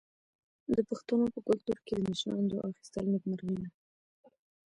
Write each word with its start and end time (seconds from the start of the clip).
د 0.75 0.77
پښتنو 0.89 1.25
په 1.33 1.39
کلتور 1.47 1.77
کې 1.85 1.93
د 1.97 2.01
مشرانو 2.09 2.49
دعا 2.51 2.65
اخیستل 2.69 3.05
نیکمرغي 3.13 3.55
ده. 3.61 3.67